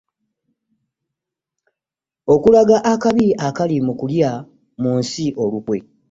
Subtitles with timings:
[2.33, 4.31] Okulaga akabi akali mu kulya
[4.81, 5.77] mu nsi olukwe.